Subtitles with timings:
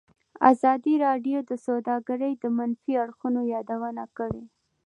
[0.51, 4.43] ازادي راډیو د سوداګري د منفي اړخونو یادونه کړې.